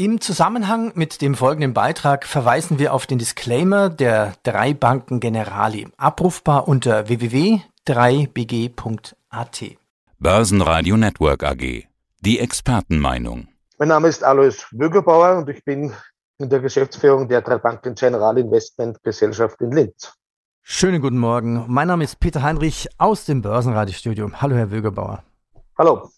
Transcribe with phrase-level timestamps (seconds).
[0.00, 5.88] Im Zusammenhang mit dem folgenden Beitrag verweisen wir auf den Disclaimer der drei Banken Generali,
[5.98, 9.62] abrufbar unter www.3bg.at.
[10.18, 11.84] Börsenradio Network AG.
[12.20, 13.48] Die Expertenmeinung.
[13.76, 15.92] Mein Name ist Alois Wögerbauer und ich bin
[16.38, 20.14] in der Geschäftsführung der drei Banken General Investment Gesellschaft in Linz.
[20.62, 21.66] Schönen guten Morgen.
[21.68, 24.30] Mein Name ist Peter Heinrich aus dem Börsenradiostudio.
[24.32, 25.22] Hallo, Herr Wögerbauer.
[25.76, 26.08] Hallo.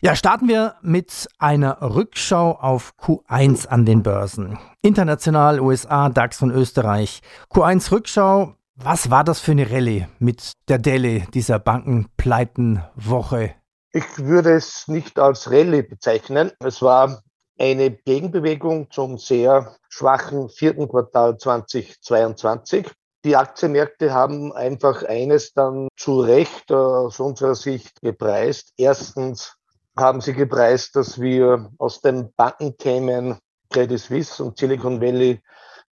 [0.00, 4.58] Ja, starten wir mit einer Rückschau auf Q1 an den Börsen.
[4.82, 7.20] International, USA, DAX und Österreich.
[7.50, 13.54] Q1 Rückschau, was war das für eine Rallye mit der Delle dieser Bankenpleitenwoche?
[13.92, 16.50] Ich würde es nicht als Rallye bezeichnen.
[16.58, 17.22] Es war
[17.58, 22.90] eine Gegenbewegung zum sehr schwachen vierten Quartal 2022.
[23.24, 28.72] Die Aktienmärkte haben einfach eines dann zu Recht aus unserer Sicht gepreist.
[28.76, 29.54] Erstens
[29.96, 33.38] haben sie gepreist, dass wir aus den Bankenthemen
[33.70, 35.40] Credit Suisse und Silicon Valley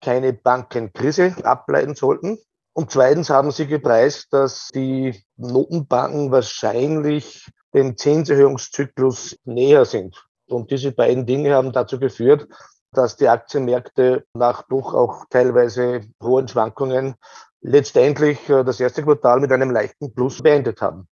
[0.01, 2.39] keine Bankenkrise ableiten sollten.
[2.73, 10.25] Und zweitens haben sie gepreist, dass die Notenbanken wahrscheinlich dem Zinserhöhungszyklus näher sind.
[10.47, 12.47] Und diese beiden Dinge haben dazu geführt,
[12.93, 17.17] dass die Aktienmärkte nach doch auch teilweise hohen Schwankungen
[17.61, 21.07] letztendlich äh, das erste Quartal mit einem leichten Plus beendet haben.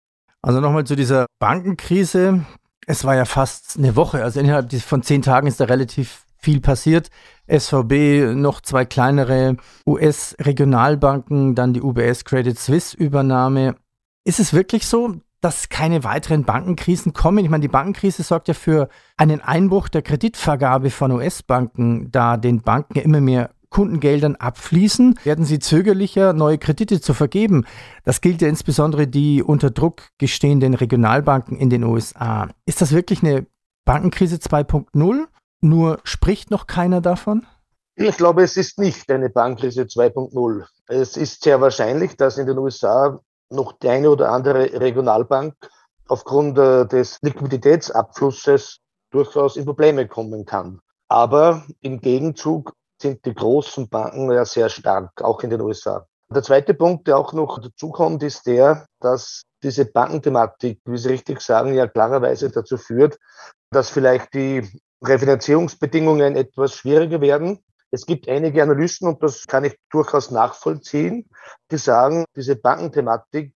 [0.42, 2.44] Also nochmal zu dieser Bankenkrise.
[2.86, 6.60] Es war ja fast eine Woche, also innerhalb von zehn Tagen ist da relativ viel
[6.60, 7.08] passiert.
[7.48, 13.76] SVB, noch zwei kleinere US-Regionalbanken, dann die UBS Credit Suisse Übernahme.
[14.24, 17.44] Ist es wirklich so, dass keine weiteren Bankenkrisen kommen?
[17.44, 22.62] Ich meine, die Bankenkrise sorgt ja für einen Einbruch der Kreditvergabe von US-Banken, da den
[22.62, 27.66] Banken immer mehr Kundengeldern abfließen, werden sie zögerlicher, neue Kredite zu vergeben.
[28.04, 32.48] Das gilt ja insbesondere die unter Druck gestehenden Regionalbanken in den USA.
[32.66, 33.46] Ist das wirklich eine
[33.84, 35.24] Bankenkrise 2.0?
[35.60, 37.46] Nur spricht noch keiner davon?
[37.96, 40.64] Ich glaube, es ist nicht eine Bankkrise 2.0.
[40.86, 43.18] Es ist sehr wahrscheinlich, dass in den USA
[43.50, 45.54] noch die eine oder andere Regionalbank
[46.06, 48.78] aufgrund äh, des Liquiditätsabflusses
[49.10, 50.78] durchaus in Probleme kommen kann.
[51.08, 52.72] Aber im Gegenzug
[53.04, 56.06] sind die großen Banken ja sehr stark, auch in den USA.
[56.34, 61.42] Der zweite Punkt, der auch noch dazukommt, ist der, dass diese Bankenthematik, wie Sie richtig
[61.42, 63.18] sagen, ja klarerweise dazu führt,
[63.70, 64.66] dass vielleicht die
[65.04, 67.58] Refinanzierungsbedingungen etwas schwieriger werden.
[67.90, 71.28] Es gibt einige Analysten, und das kann ich durchaus nachvollziehen,
[71.70, 73.52] die sagen, diese Bankenthematik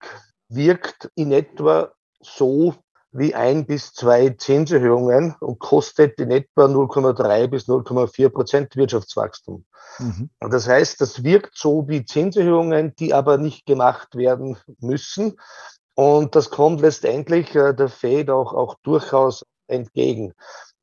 [0.49, 2.75] wirkt in etwa so
[3.11, 9.65] wie ein bis zwei Zinserhöhungen und kostet in etwa 0,3 bis 0,4 Prozent Wirtschaftswachstum.
[9.99, 10.29] Mhm.
[10.39, 15.39] Das heißt, das wirkt so wie Zinserhöhungen, die aber nicht gemacht werden müssen.
[15.95, 20.33] Und das kommt letztendlich äh, der Fed auch, auch durchaus entgegen.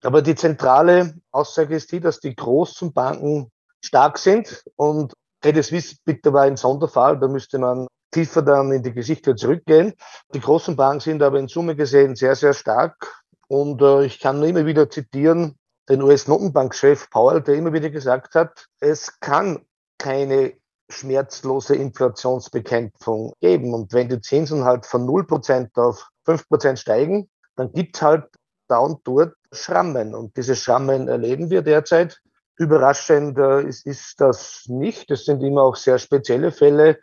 [0.02, 5.96] Aber die zentrale Aussage ist die, dass die großen Banken stark sind und Credit Suisse
[6.04, 9.92] bitte war ein Sonderfall, da müsste man tiefer dann in die Geschichte zurückgehen.
[10.32, 13.24] Die großen Banken sind aber in Summe gesehen sehr, sehr stark.
[13.48, 15.58] Und äh, ich kann nur immer wieder zitieren
[15.88, 19.66] den US-Notenbankchef Powell, der immer wieder gesagt hat, es kann
[19.98, 20.54] keine
[20.88, 23.74] schmerzlose Inflationsbekämpfung geben.
[23.74, 28.24] Und wenn die Zinsen halt von 0% auf 5% steigen, dann gibt es halt
[28.68, 30.14] da und dort Schrammen.
[30.14, 32.20] Und diese Schrammen erleben wir derzeit.
[32.56, 35.10] Überraschend äh, ist, ist das nicht.
[35.10, 36.98] Das sind immer auch sehr spezielle Fälle.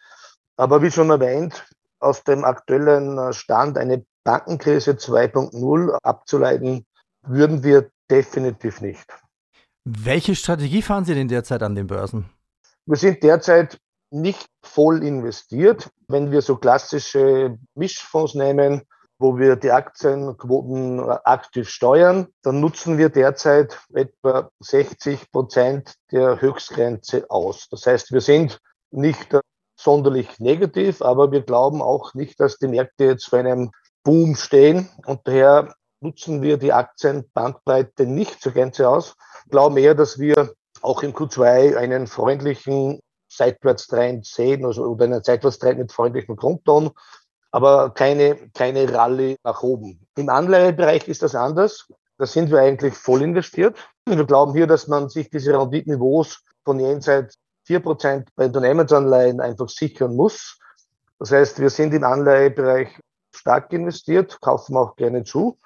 [0.62, 1.66] Aber wie schon erwähnt,
[2.00, 6.86] aus dem aktuellen äh, Stand eine Bankenkrise 2.0 abzuleiten,
[7.24, 9.08] würden wir definitiv nicht.
[9.86, 12.30] Welche Strategie fahren Sie denn derzeit an den Börsen?
[12.86, 13.80] Wir sind derzeit
[14.12, 15.90] nicht voll investiert.
[16.08, 18.84] Wenn wir so klassische Mischfonds nehmen,
[19.18, 26.40] wo wir die Aktienquoten äh, aktiv steuern, dann nutzen wir derzeit etwa 60 Prozent der
[26.40, 27.68] Höchstgrenze aus.
[27.72, 28.60] Das heißt, wir sind
[28.92, 29.34] nicht
[29.84, 33.72] sonderlich negativ, aber wir glauben auch nicht, dass die Märkte jetzt vor einem
[34.04, 39.16] Boom stehen und daher nutzen wir die Aktienbandbreite nicht zur Gänze aus,
[39.50, 43.00] glauben eher, dass wir auch im Q2 einen freundlichen
[43.30, 46.92] Seitwärtstrend sehen also, oder einen Seitwärtstrend mit freundlichem Grundton,
[47.52, 50.06] aber keine, keine Rallye nach oben.
[50.18, 51.88] Im Anleihebereich ist das anders.
[52.18, 53.78] Da sind wir eigentlich voll investiert.
[54.06, 57.38] Wir glauben hier, dass man sich diese Renditeniveaus von jenseits
[57.80, 60.60] 4% bei Unternehmensanleihen einfach sichern muss.
[61.20, 63.00] Das heißt, wir sind im Anleihebereich
[63.34, 65.58] stark investiert, kaufen auch gerne zu.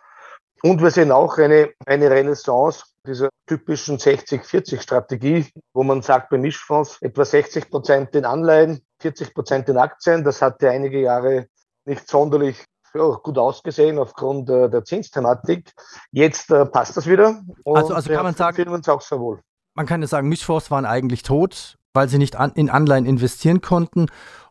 [0.62, 6.98] Und wir sehen auch eine, eine Renaissance dieser typischen 60-40-Strategie, wo man sagt, bei Mischfonds
[7.02, 10.24] etwa 60 Prozent in Anleihen, 40 Prozent in Aktien.
[10.24, 11.48] Das hat ja einige Jahre
[11.86, 12.66] nicht sonderlich
[12.96, 15.72] ja, gut ausgesehen aufgrund äh, der Zinsthematik.
[16.12, 17.42] Jetzt äh, passt das wieder.
[17.66, 19.42] also, also kann man sagen, uns auch sehr wohl.
[19.76, 23.62] Man kann ja sagen, Mischfonds waren eigentlich tot, weil sie nicht an, in Anleihen investieren
[23.62, 24.08] konnten.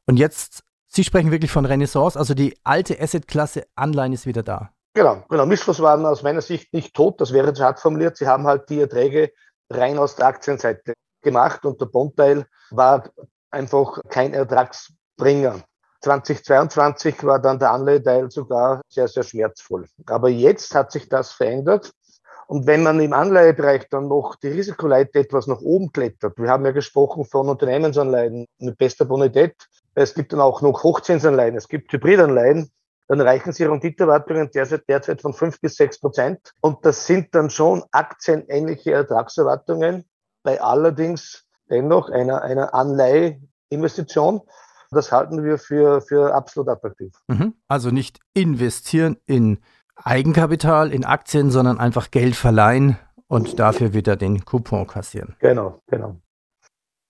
[0.06, 4.70] Und jetzt, Sie sprechen wirklich von Renaissance, also die alte Assetklasse Anleihen ist wieder da.
[4.94, 5.44] Genau, genau.
[5.44, 8.16] Mischfonds waren aus meiner Sicht nicht tot, das wäre zu hart formuliert.
[8.16, 9.32] Sie haben halt die Erträge
[9.68, 13.10] rein aus der Aktienseite gemacht und der Bondteil war
[13.50, 15.64] einfach kein Ertragsbringer.
[16.00, 19.86] 2022 war dann der Anleiheteil sogar sehr, sehr schmerzvoll.
[20.06, 21.90] Aber jetzt hat sich das verändert.
[22.46, 26.64] Und wenn man im Anleihebereich dann noch die Risikoleite etwas nach oben klettert, wir haben
[26.64, 29.54] ja gesprochen von Unternehmensanleihen mit bester Bonität,
[29.94, 32.70] es gibt dann auch noch Hochzinsanleihen, es gibt Hybridanleihen,
[33.06, 36.52] dann erreichen sie Renditeerwartungen derzeit, derzeit von fünf bis sechs Prozent.
[36.60, 40.04] Und das sind dann schon aktienähnliche Ertragserwartungen
[40.42, 44.40] bei allerdings dennoch einer, einer Anleiheinvestition.
[44.90, 47.12] Das halten wir für, für absolut attraktiv.
[47.28, 47.54] Mhm.
[47.68, 49.58] Also nicht investieren in
[49.96, 52.98] Eigenkapital, in Aktien, sondern einfach Geld verleihen
[53.28, 55.36] und dafür wieder den Coupon kassieren.
[55.38, 56.16] Genau, genau.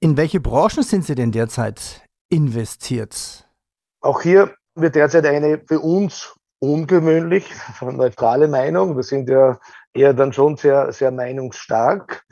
[0.00, 3.48] In welche Branchen sind Sie denn derzeit investiert?
[4.00, 7.50] Auch hier wird derzeit eine für uns ungewöhnlich
[7.81, 8.96] neutrale Meinung.
[8.96, 9.58] Wir sind ja
[9.92, 12.25] eher dann schon sehr, sehr meinungsstark.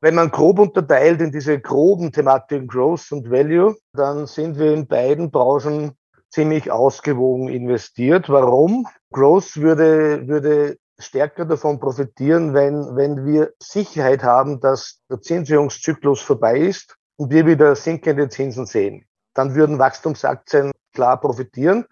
[0.00, 4.86] Wenn man grob unterteilt in diese groben Thematiken Growth und Value, dann sind wir in
[4.86, 5.92] beiden Branchen
[6.36, 8.28] ziemlich ausgewogen investiert.
[8.28, 8.86] Warum?
[9.10, 16.58] Growth würde, würde stärker davon profitieren, wenn, wenn wir Sicherheit haben, dass der Zinserhöhungszyklus vorbei
[16.58, 19.06] ist und wir wieder sinkende Zinsen sehen.
[19.32, 21.86] Dann würden Wachstumsaktien klar profitieren.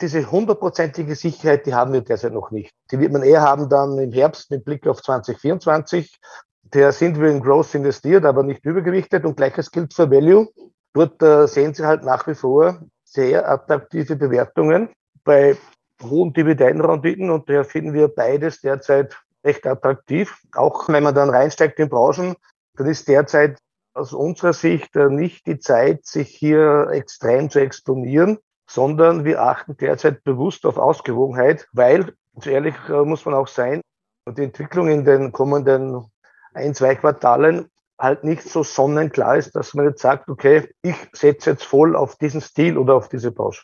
[0.00, 2.70] Diese hundertprozentige Sicherheit, die haben wir derzeit noch nicht.
[2.92, 6.16] Die wird man eher haben dann im Herbst mit Blick auf 2024
[6.62, 9.24] der sind wir in Growth investiert, aber nicht übergewichtet.
[9.24, 10.46] Und gleiches gilt für Value.
[10.92, 14.90] Dort äh, sehen Sie halt nach wie vor sehr attraktive Bewertungen
[15.24, 15.56] bei
[16.02, 20.36] hohen Dividendenrenditen und daher finden wir beides derzeit recht attraktiv.
[20.54, 22.36] Auch wenn man dann reinsteigt in Branchen,
[22.74, 23.58] dann ist derzeit
[23.94, 29.76] aus unserer Sicht äh, nicht die Zeit, sich hier extrem zu exponieren, sondern wir achten
[29.76, 33.80] derzeit bewusst auf Ausgewogenheit, weil, so ehrlich äh, muss man auch sein,
[34.28, 36.06] die Entwicklung in den kommenden
[36.54, 37.68] ein, zwei Quartalen
[38.00, 42.16] halt nicht so sonnenklar ist, dass man jetzt sagt, okay, ich setze jetzt voll auf
[42.16, 43.62] diesen Stil oder auf diese Branche.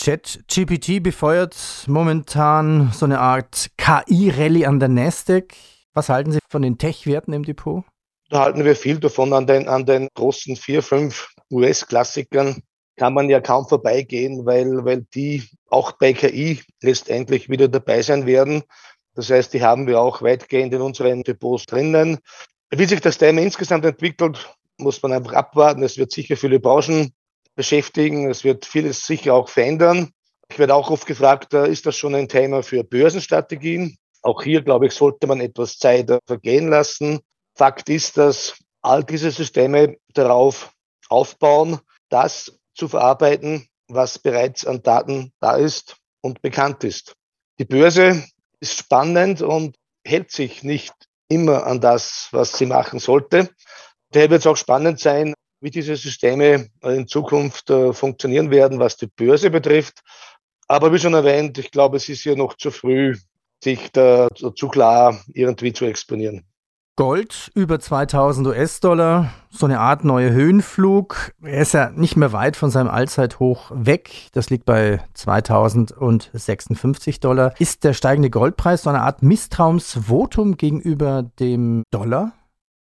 [0.00, 5.54] ChatGPT befeuert momentan so eine Art KI-Rallye an der Nasdaq.
[5.92, 7.84] Was halten Sie von den Tech-Werten im Depot?
[8.30, 12.62] Da halten wir viel davon an den, an den großen vier, fünf US-Klassikern.
[12.96, 18.26] Kann man ja kaum vorbeigehen, weil, weil die auch bei KI letztendlich wieder dabei sein
[18.26, 18.62] werden.
[19.14, 22.18] Das heißt, die haben wir auch weitgehend in unseren Depots drinnen.
[22.76, 25.84] Wie sich das Thema insgesamt entwickelt, muss man einfach abwarten.
[25.84, 27.12] Es wird sicher viele Branchen
[27.54, 28.28] beschäftigen.
[28.28, 30.10] Es wird vieles sicher auch verändern.
[30.48, 33.96] Ich werde auch oft gefragt, äh, ist das schon ein Thema für Börsenstrategien?
[34.22, 37.20] Auch hier, glaube ich, sollte man etwas Zeit vergehen lassen.
[37.54, 40.72] Fakt ist, dass all diese Systeme darauf
[41.08, 41.78] aufbauen,
[42.08, 47.14] das zu verarbeiten, was bereits an Daten da ist und bekannt ist.
[47.60, 48.24] Die Börse
[48.58, 50.92] ist spannend und hält sich nicht
[51.28, 53.50] immer an das, was sie machen sollte.
[54.10, 58.96] Daher wird es auch spannend sein, wie diese Systeme in Zukunft äh, funktionieren werden, was
[58.96, 60.00] die Börse betrifft.
[60.68, 63.16] Aber wie schon erwähnt, ich glaube, es ist hier noch zu früh,
[63.62, 66.46] sich da zu klar irgendwie zu exponieren.
[66.96, 71.32] Gold über 2000 US-Dollar, so eine Art neuer Höhenflug.
[71.42, 74.28] Er ist ja nicht mehr weit von seinem Allzeithoch weg.
[74.32, 77.52] Das liegt bei 2056 Dollar.
[77.58, 82.32] Ist der steigende Goldpreis so eine Art Misstrauensvotum gegenüber dem Dollar?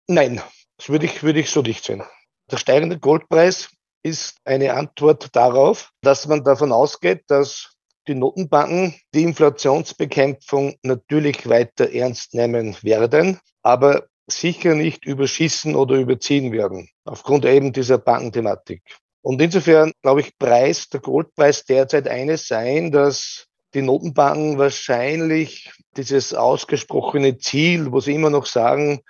[0.08, 0.42] Nein,
[0.76, 2.02] das würde ich, würde ich so nicht sehen.
[2.50, 3.70] Der steigende Goldpreis
[4.02, 7.72] ist eine Antwort darauf, dass man davon ausgeht, dass
[8.08, 16.52] die Notenbanken die Inflationsbekämpfung natürlich weiter ernst nehmen werden, aber sicher nicht überschießen oder überziehen
[16.52, 18.82] werden, aufgrund eben dieser Bankenthematik.
[19.22, 26.34] Und insofern, glaube ich, preist der Goldpreis derzeit eines sein, dass die Notenbanken wahrscheinlich dieses
[26.34, 29.00] ausgesprochene Ziel, wo sie immer noch sagen,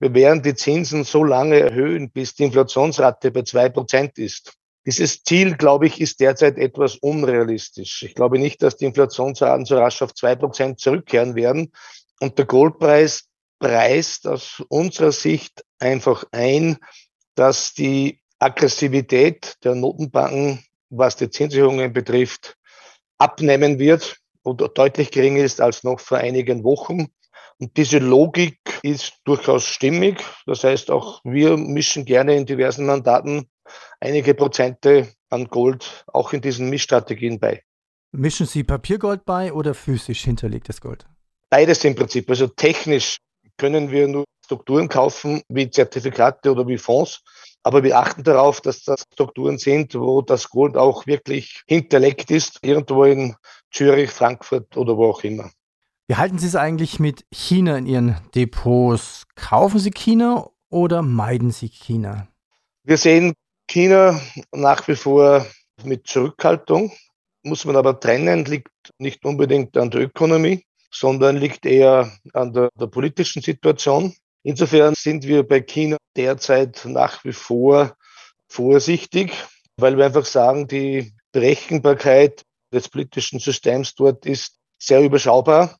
[0.00, 4.54] wir werden die Zinsen so lange erhöhen, bis die Inflationsrate bei zwei Prozent ist.
[4.86, 8.02] Dieses Ziel, glaube ich, ist derzeit etwas unrealistisch.
[8.04, 11.72] Ich glaube nicht, dass die Inflationsraten so rasch auf zwei Prozent zurückkehren werden.
[12.20, 13.27] Und der Goldpreis
[13.58, 16.78] preist aus unserer Sicht einfach ein,
[17.34, 22.56] dass die Aggressivität der Notenbanken, was die Zinserhöhungen betrifft,
[23.18, 27.08] abnehmen wird oder deutlich geringer ist als noch vor einigen Wochen.
[27.58, 30.22] Und diese Logik ist durchaus stimmig.
[30.46, 33.48] Das heißt, auch wir mischen gerne in diversen Mandaten
[34.00, 37.62] einige Prozente an Gold auch in diesen Mischstrategien bei.
[38.12, 41.06] Mischen Sie Papiergold bei oder physisch hinterlegtes Gold?
[41.50, 42.30] Beides im Prinzip.
[42.30, 43.18] Also technisch
[43.58, 47.22] können wir nur Strukturen kaufen, wie Zertifikate oder wie Fonds.
[47.62, 52.58] Aber wir achten darauf, dass das Strukturen sind, wo das Gold auch wirklich hinterlegt ist,
[52.62, 53.36] irgendwo in
[53.70, 55.50] Zürich, Frankfurt oder wo auch immer.
[56.06, 59.24] Wie halten Sie es eigentlich mit China in Ihren Depots?
[59.34, 62.28] Kaufen Sie China oder meiden Sie China?
[62.84, 63.34] Wir sehen
[63.70, 64.18] China
[64.52, 65.44] nach wie vor
[65.84, 66.92] mit Zurückhaltung.
[67.42, 72.70] Muss man aber trennen, liegt nicht unbedingt an der Ökonomie, sondern liegt eher an der,
[72.78, 74.14] der politischen Situation.
[74.42, 77.96] Insofern sind wir bei China derzeit nach wie vor
[78.48, 79.32] vorsichtig,
[79.76, 82.42] weil wir einfach sagen, die Berechenbarkeit
[82.72, 85.78] des politischen Systems dort ist sehr überschaubar.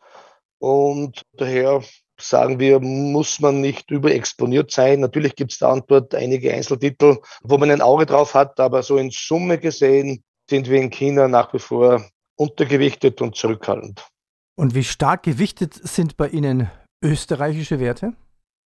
[0.58, 1.82] Und daher
[2.20, 5.00] sagen wir, muss man nicht überexponiert sein.
[5.00, 8.96] Natürlich gibt es da dort einige Einzeltitel, wo man ein Auge drauf hat, aber so
[8.96, 12.04] in Summe gesehen sind wir in China nach wie vor
[12.36, 14.04] untergewichtet und zurückhaltend.
[14.58, 16.68] Und wie stark gewichtet sind bei Ihnen
[17.00, 18.14] österreichische Werte?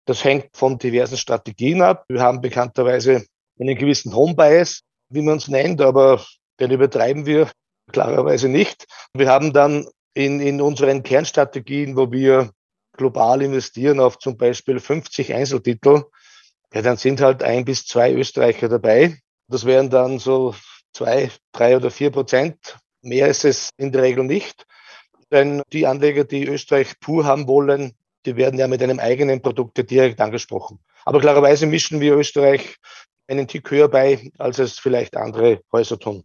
[0.06, 2.06] Das hängt von diversen Strategien ab.
[2.08, 3.26] Wir haben bekannterweise
[3.60, 6.26] einen gewissen Home-Bias, wie man es nennt, aber
[6.62, 7.52] den übertreiben wir
[7.92, 8.86] klarerweise nicht.
[9.14, 12.52] Wir haben dann in, in unseren Kernstrategien, wo wir
[12.96, 16.06] global investieren auf zum Beispiel 50 Einzeltitel,
[16.74, 19.20] ja, dann sind halt ein bis zwei Österreicher dabei.
[19.50, 20.56] Das wären dann so
[20.94, 22.78] zwei, drei oder vier Prozent.
[23.02, 24.66] Mehr ist es in der Regel nicht.
[25.32, 27.94] Denn die Anleger, die Österreich pur haben wollen,
[28.26, 30.80] die werden ja mit einem eigenen Produkt direkt angesprochen.
[31.06, 32.78] Aber klarerweise mischen wir Österreich
[33.28, 36.24] einen Tick höher bei, als es vielleicht andere Häuser tun.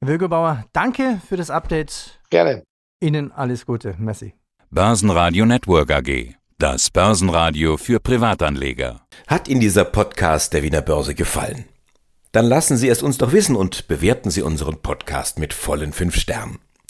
[0.00, 2.20] Herr Wögerbauer, danke für das Update.
[2.30, 2.64] Gerne.
[3.00, 3.94] Ihnen alles Gute.
[3.98, 4.34] Merci.
[4.70, 6.34] Börsenradio Network AG.
[6.58, 9.02] Das Börsenradio für Privatanleger.
[9.26, 11.66] Hat Ihnen dieser Podcast der Wiener Börse gefallen?
[12.32, 16.16] Dann lassen Sie es uns doch wissen und bewerten Sie unseren Podcast mit vollen fünf
[16.16, 16.58] Sternen.